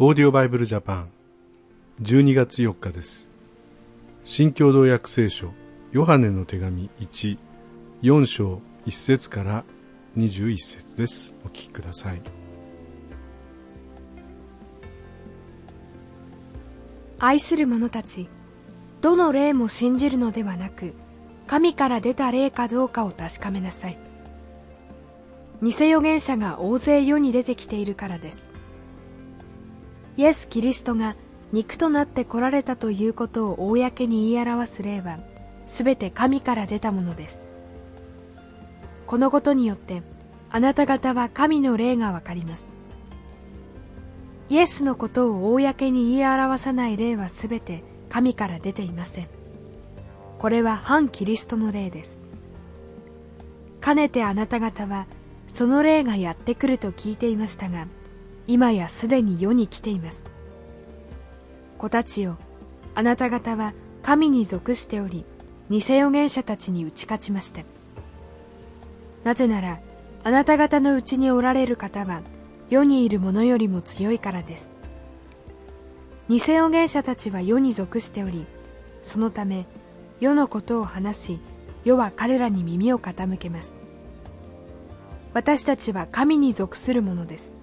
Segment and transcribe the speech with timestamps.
[0.00, 1.10] オーディオバイブルジャパン
[2.02, 3.26] 12月4日です。
[4.22, 5.50] 新共同訳聖書
[5.90, 9.64] ヨハネの手紙14章1節から
[10.16, 11.34] 21節です。
[11.44, 12.22] お聞きください。
[17.18, 18.28] 愛する者たち
[19.00, 20.94] どの霊も信じるのではなく
[21.48, 23.98] 神から出た霊かどうかを確かめなさい。
[25.60, 28.47] 偽預言者が大勢世に出てきているからです。
[30.18, 31.14] イエス・キリストが
[31.52, 35.20] 肉となって来られたということを公に言い表す例は
[35.66, 37.46] 全て神から出たものです。
[39.06, 40.02] このことによって
[40.50, 42.72] あなた方は神の霊がわかります。
[44.50, 49.28] イエスのことを公に言い表さない霊は全て神から出ていません。
[50.40, 52.18] これは反キリストの霊です。
[53.80, 55.06] かねてあなた方は
[55.46, 57.86] その霊がやってくると聞いていましたが
[58.48, 60.24] 今やすでに世に来ています。
[61.76, 62.38] 子たちよ
[62.94, 65.26] あなた方は神に属しており
[65.68, 67.60] 偽預言者たちに打ち勝ちました。
[69.22, 69.80] なぜなら
[70.24, 72.22] あなた方のうちにおられる方は
[72.70, 74.72] 世にいる者よりも強いからです。
[76.30, 78.46] 偽預言者たちは世に属しており
[79.02, 79.66] そのため
[80.20, 81.40] 世のことを話し
[81.84, 83.74] 世は彼らに耳を傾けます。
[85.34, 87.57] 私たちは神に属するものです。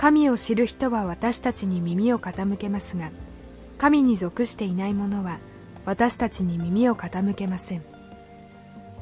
[0.00, 3.10] 神を知る人は私たちに耳を傾けますが
[3.76, 5.40] 神に属していない者は
[5.84, 7.84] 私たちに耳を傾けません。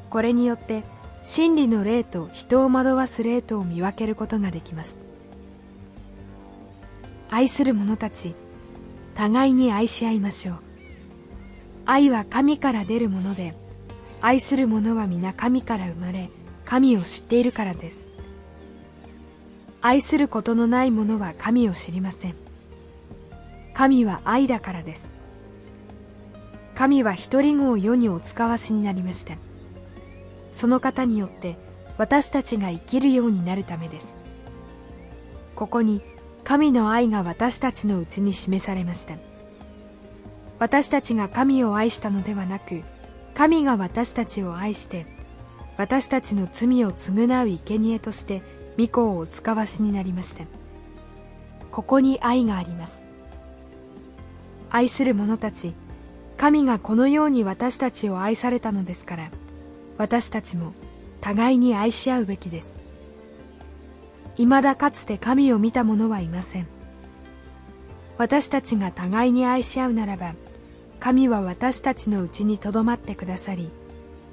[0.09, 0.83] これによって
[1.23, 4.97] 真理の霊と人を惑わす霊とを見分けることができます。
[7.29, 8.35] 愛する者たち
[9.15, 10.59] 互いに愛し合いましょう。
[11.85, 13.55] 愛は神から出るもので
[14.19, 16.29] 愛する者は皆神から生まれ
[16.65, 18.09] 神を知っているからです。
[19.81, 22.35] 愛することのない者は神を知りません。
[23.73, 25.07] 神は愛だからです。
[26.75, 29.35] 神は一人子を世にお使わしになりました。
[30.51, 31.57] その方によって
[31.97, 34.17] 私たちが生きるようになるためです。
[35.55, 36.01] ここに
[36.43, 39.15] 神の愛が私たちのうちに示されました。
[40.59, 42.83] 私たちが神を愛したのではなく
[43.33, 45.05] 神が私たちを愛して
[45.77, 48.41] 私たちの罪を償う生贄として
[48.79, 50.45] 御子をお使わしになりました。
[51.69, 53.03] ここに愛があります。
[54.69, 55.73] 愛する者たち
[56.37, 59.31] 神がこのように私たちを愛されたのですから
[59.97, 60.73] 私たちも
[61.19, 62.79] 互いに愛し合うべきです。
[64.37, 66.67] 未だかつて神を見た者はいません。
[68.17, 70.35] 私たちが互いに愛し合うならば
[70.99, 73.69] 神は私たちのうちにとどまってくださり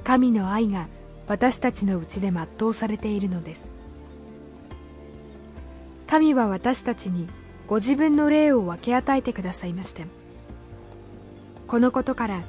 [0.04, 0.88] 神の愛が
[1.28, 3.72] 私たちのうちで全うされているのです。
[6.06, 7.28] 神は私たちに
[7.66, 10.02] ご自分の霊を分け与えてくださいました
[11.66, 12.44] このことから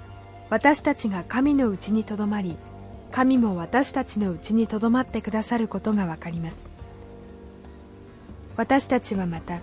[0.50, 2.58] 私たちが神のうちにとどまり
[3.12, 6.66] 神も私たちのうちにとどまってくださることがわかります。
[8.58, 9.60] 私たちはまた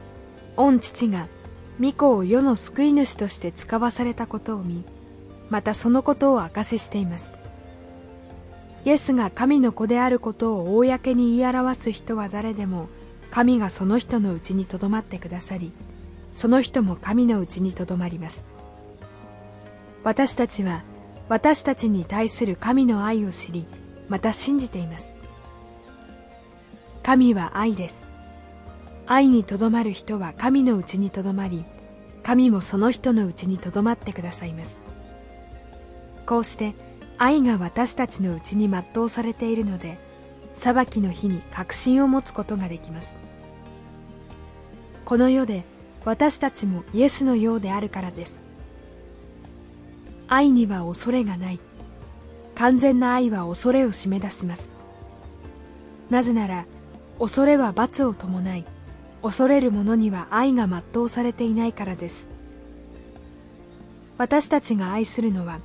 [0.56, 1.28] 御父が
[1.80, 4.84] 御子を世の救い主として使わされたことを見
[5.50, 7.34] またそのことを証ししています。
[8.84, 12.88] イエスが神の子であることを公に言い表す人は誰でも
[13.34, 15.72] 神がその人のうちにとどまってくださり
[16.32, 18.44] その人も神のうちにとどまります。
[20.04, 20.84] 私たちは
[21.28, 23.66] 私たちに対する神の愛を知り
[24.08, 25.16] また信じています。
[27.02, 28.04] 神は愛です。
[29.06, 31.64] 愛にとどまる人は神のうちにとどまり
[32.22, 34.78] 神もその人のうちにとどまってくださいます。
[36.24, 36.74] こうして
[37.18, 39.98] 愛が私たちのうちに全うされているので
[40.54, 43.16] 裁きの日に確信を持つことができます。
[45.04, 45.64] この世で
[46.04, 48.42] 私たちもイエスのようであるからです。
[50.28, 51.60] 愛には恐れがない。
[52.54, 54.70] 完全な愛は恐れを締め出します。
[56.10, 56.66] なぜなら
[57.18, 58.64] 恐れは罰を伴い
[59.22, 62.28] 恐れる者には愛が全うされていないからです。
[64.18, 65.58] 私たちが愛するのは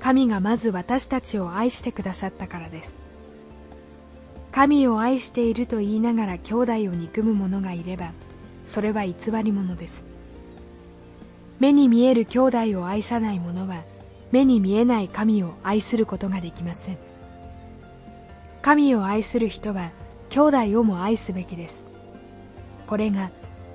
[0.00, 2.96] 神がまず私たちを愛してくださったからです。
[4.54, 8.12] 神を愛していると言いながら兄弟を憎む者がいれば
[8.62, 10.04] それは偽り者です。
[11.58, 13.82] 目に見える兄弟を愛さない者は
[14.30, 16.98] 目に見えない神を愛することができません。
[18.62, 19.90] 神を愛する人は
[20.30, 21.84] 兄弟をも愛すべきです。
[22.86, 23.32] これが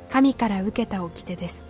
[0.10, 1.66] 神から受けた掟です。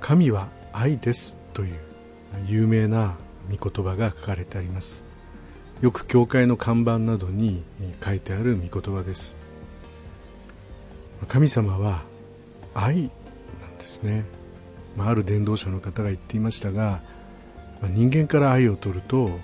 [0.00, 1.78] 神は愛ですという
[2.48, 3.14] 有名な
[3.56, 5.04] 御言葉が書かれてあります。
[5.80, 7.62] よく教会の看板などに
[8.04, 9.36] 書いてある御言葉です。
[11.28, 12.02] 神様は
[12.74, 13.10] 愛
[13.60, 14.24] なんですね、
[14.96, 17.02] まあ、る伝道者の方が言っていましたが、
[17.80, 19.36] ま、人間から愛を取ると、まあ、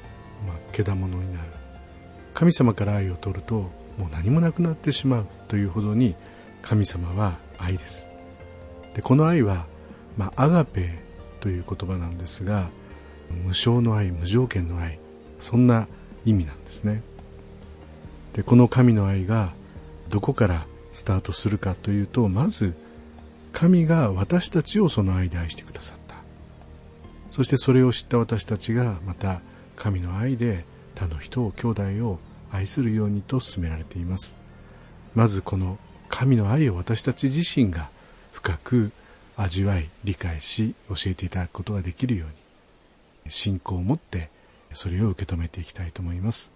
[0.73, 1.49] けだものになる。
[2.35, 6.15] 神様から愛を取るともう何もなくなってしまうというほどに
[6.63, 8.09] 神様は愛です。
[8.95, 9.67] でこの愛は、
[10.17, 11.03] まあ、アガペ
[11.41, 12.71] という言葉なんですが
[13.31, 14.99] 無償の愛無条件の愛
[15.41, 15.87] そんな
[16.25, 17.03] 意味なんですね。
[18.33, 19.53] でこの神の愛が
[20.09, 22.75] どこからスタートするかというとまず
[23.53, 26.17] 神が私たちをその愛で愛してくださった。
[27.31, 29.41] そしてそれを知った私たちがまた
[29.77, 30.65] 神の愛で
[30.95, 32.19] 他の人を兄弟を
[32.51, 34.37] 愛するようにと勧められています。
[35.15, 35.79] まずこの
[36.09, 37.91] 神の愛を私たち自身が
[38.33, 38.93] 深く
[39.37, 42.35] 味わい理解し教えていただくことができるように。
[43.29, 44.31] 信仰を持って
[44.75, 46.53] それを受け止めていきたいと思います。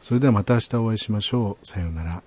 [0.00, 1.66] それではまた明日お会いしましょう。
[1.66, 2.22] さようなら。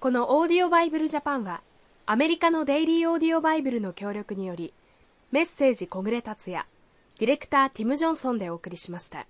[0.00, 1.60] このオーディオバイブルジャパンは
[2.06, 4.72] アメリカのデイリーオーディオバイブルの協力により
[5.32, 6.64] メッセージ小暮達也
[7.18, 9.26] ディレクターティム・ジョンソンでお送りしました。